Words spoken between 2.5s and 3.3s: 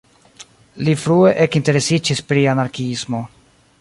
anarkiismo.